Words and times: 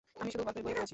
আমি 0.21 0.29
শুধু 0.33 0.43
গল্পের 0.47 0.63
বইয়ে 0.65 0.77
পড়েছি। 0.79 0.89